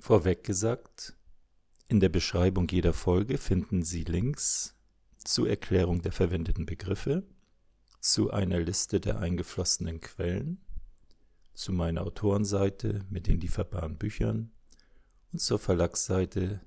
[0.00, 1.14] Vorweg gesagt,
[1.88, 4.76] in der Beschreibung jeder Folge finden Sie Links
[5.18, 7.24] zur Erklärung der verwendeten Begriffe,
[8.00, 10.64] zu einer Liste der eingeflossenen Quellen,
[11.52, 14.52] zu meiner Autorenseite mit den lieferbaren Büchern
[15.32, 16.60] und zur Verlagsseite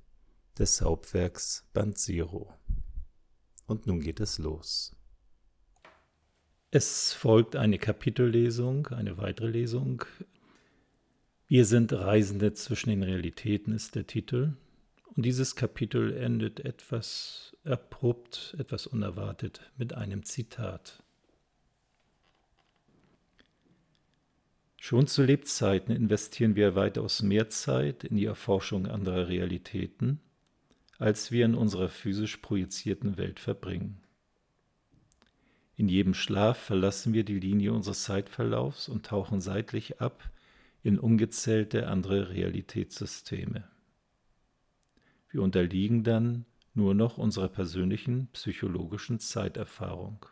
[0.57, 2.53] des Hauptwerks Band Zero.
[3.65, 4.95] Und nun geht es los.
[6.69, 10.03] Es folgt eine Kapitellesung, eine weitere Lesung.
[11.53, 14.53] Wir sind Reisende zwischen den Realitäten ist der Titel.
[15.15, 21.03] Und dieses Kapitel endet etwas abrupt, etwas unerwartet mit einem Zitat.
[24.77, 30.21] Schon zu Lebzeiten investieren wir weitaus mehr Zeit in die Erforschung anderer Realitäten,
[30.97, 34.01] als wir in unserer physisch projizierten Welt verbringen.
[35.75, 40.31] In jedem Schlaf verlassen wir die Linie unseres Zeitverlaufs und tauchen seitlich ab
[40.83, 43.67] in ungezählte andere Realitätssysteme.
[45.29, 50.25] Wir unterliegen dann nur noch unserer persönlichen psychologischen Zeiterfahrung.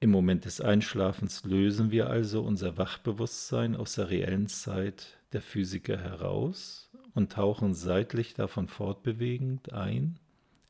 [0.00, 5.96] Im Moment des Einschlafens lösen wir also unser Wachbewusstsein aus der reellen Zeit der Physiker
[5.96, 10.18] heraus und tauchen seitlich davon fortbewegend ein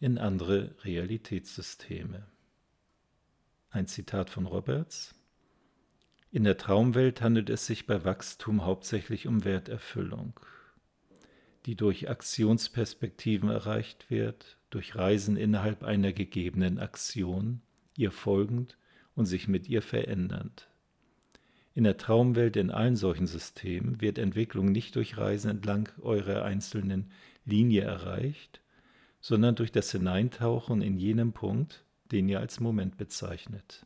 [0.01, 2.27] in andere Realitätssysteme.
[3.71, 5.15] Ein Zitat von Roberts.
[6.34, 10.41] In der Traumwelt handelt es sich bei Wachstum hauptsächlich um Werterfüllung,
[11.66, 17.60] die durch Aktionsperspektiven erreicht wird, durch Reisen innerhalb einer gegebenen Aktion,
[17.98, 18.78] ihr folgend
[19.14, 20.70] und sich mit ihr verändernd.
[21.75, 27.10] In der Traumwelt in allen solchen Systemen wird Entwicklung nicht durch Reisen entlang eurer einzelnen
[27.44, 28.62] Linie erreicht,
[29.20, 33.84] sondern durch das Hineintauchen in jenem Punkt, den ihr als Moment bezeichnet.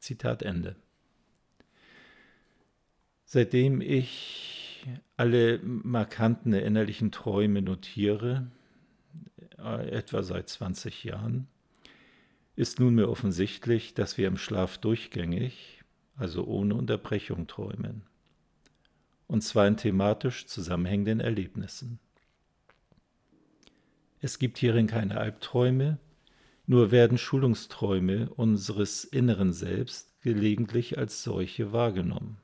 [0.00, 0.76] Zitat Ende.
[3.24, 8.50] Seitdem ich alle markanten erinnerlichen Träume notiere,
[9.58, 11.46] äh, etwa seit 20 Jahren,
[12.56, 15.82] ist nunmehr offensichtlich, dass wir im Schlaf durchgängig,
[16.16, 18.02] also ohne Unterbrechung träumen.
[19.26, 22.00] Und zwar in thematisch zusammenhängenden Erlebnissen.
[24.20, 25.98] Es gibt hierin keine Albträume,
[26.70, 32.36] nur werden Schulungsträume unseres inneren Selbst gelegentlich als solche wahrgenommen.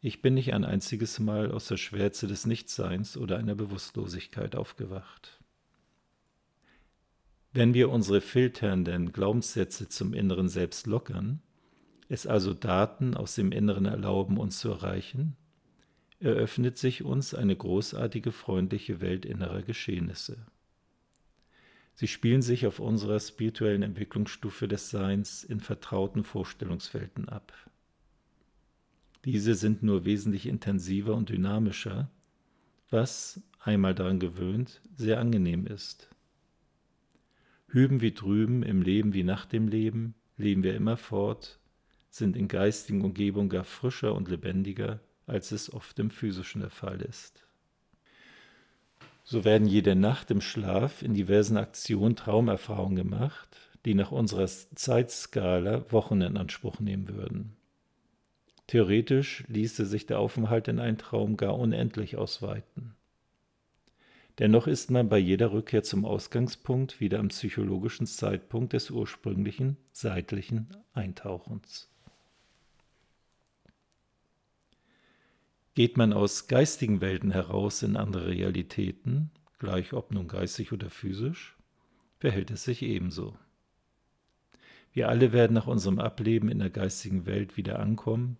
[0.00, 5.38] Ich bin nicht ein einziges Mal aus der Schwärze des Nichtseins oder einer Bewusstlosigkeit aufgewacht.
[7.52, 11.40] Wenn wir unsere filternden Glaubenssätze zum inneren Selbst lockern,
[12.08, 15.36] es also Daten aus dem Inneren erlauben, uns zu erreichen,
[16.18, 20.44] eröffnet sich uns eine großartige, freundliche Welt innerer Geschehnisse.
[22.00, 27.52] Sie spielen sich auf unserer spirituellen Entwicklungsstufe des Seins in vertrauten Vorstellungswelten ab.
[29.26, 32.10] Diese sind nur wesentlich intensiver und dynamischer,
[32.88, 36.08] was, einmal daran gewöhnt, sehr angenehm ist.
[37.68, 41.60] Hüben wie drüben, im Leben wie nach dem Leben, leben wir immerfort,
[42.08, 47.02] sind in geistigen Umgebung gar frischer und lebendiger, als es oft im physischen der Fall
[47.02, 47.46] ist.
[49.30, 55.84] So werden jede Nacht im Schlaf in diversen Aktionen Traumerfahrungen gemacht, die nach unserer Zeitskala
[55.92, 57.52] Wochen in Anspruch nehmen würden.
[58.66, 62.96] Theoretisch ließe sich der Aufenthalt in einen Traum gar unendlich ausweiten.
[64.40, 70.70] Dennoch ist man bei jeder Rückkehr zum Ausgangspunkt wieder am psychologischen Zeitpunkt des ursprünglichen seitlichen
[70.92, 71.88] Eintauchens.
[75.80, 81.56] Geht man aus geistigen Welten heraus in andere Realitäten, gleich ob nun geistig oder physisch,
[82.18, 83.34] verhält es sich ebenso.
[84.92, 88.36] Wir alle werden nach unserem Ableben in der geistigen Welt wieder ankommen,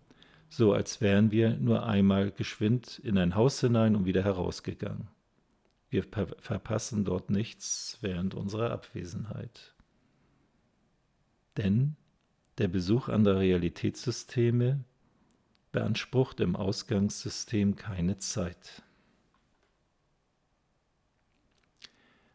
[0.49, 5.07] so als wären wir nur einmal geschwind in ein Haus hinein und wieder herausgegangen.
[5.89, 9.73] Wir verpassen dort nichts während unserer Abwesenheit.
[11.57, 11.95] Denn
[12.59, 14.85] der Besuch anderer Realitätssysteme
[15.71, 18.83] beansprucht im Ausgangssystem keine Zeit.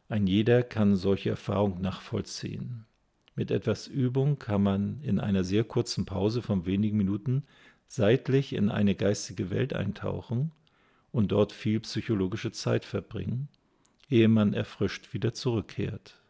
[0.09, 2.87] Ein jeder kann solche Erfahrungen nachvollziehen.
[3.35, 7.45] Mit etwas Übung kann man in einer sehr kurzen Pause von wenigen Minuten
[7.89, 10.53] seitlich in eine geistige Welt eintauchen
[11.13, 13.49] und dort viel psychologische Zeit verbringen,
[14.09, 16.21] ehe man erfrischt wieder zurückkehrt.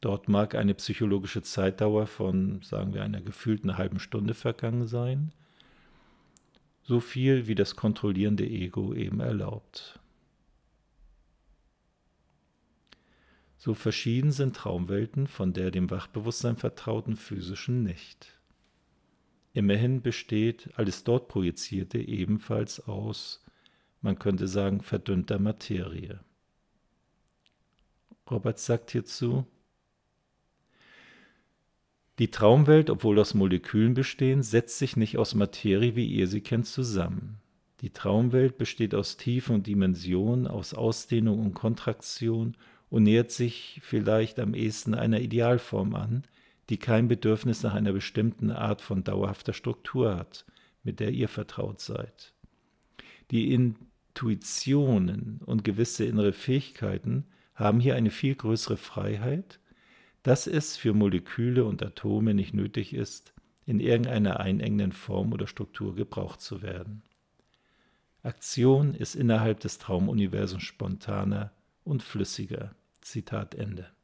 [0.00, 5.32] Dort mag eine psychologische Zeitdauer von, sagen wir, einer gefühlten halben Stunde vergangen sein,
[6.86, 9.98] so viel wie das kontrollierende Ego eben erlaubt.
[13.58, 18.38] So verschieden sind Traumwelten von der dem Wachbewusstsein vertrauten physischen nicht.
[19.52, 23.44] Immerhin besteht alles dort Projizierte ebenfalls aus,
[24.00, 26.20] man könnte sagen, verdünnter Materie.
[28.30, 29.44] Roberts sagt hierzu,
[32.18, 36.66] die Traumwelt, obwohl aus Molekülen bestehen, setzt sich nicht aus Materie, wie ihr sie kennt,
[36.66, 37.38] zusammen.
[37.82, 42.56] Die Traumwelt besteht aus Tiefen und Dimensionen, aus Ausdehnung und Kontraktion
[42.88, 46.24] und nähert sich vielleicht am ehesten einer Idealform an,
[46.70, 50.46] die kein Bedürfnis nach einer bestimmten Art von dauerhafter Struktur hat,
[50.84, 52.32] mit der ihr vertraut seid.
[53.30, 59.60] Die Intuitionen und gewisse innere Fähigkeiten haben hier eine viel größere Freiheit
[60.26, 63.32] dass es für Moleküle und Atome nicht nötig ist,
[63.64, 67.04] in irgendeiner einengenden Form oder Struktur gebraucht zu werden.
[68.24, 71.52] Aktion ist innerhalb des Traumuniversums spontaner
[71.84, 72.74] und flüssiger.
[73.02, 73.95] Zitat Ende.